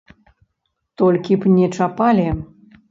Толькі 1.03 1.39
б 1.45 1.53
не 1.59 1.67
чапалі. 1.77 2.29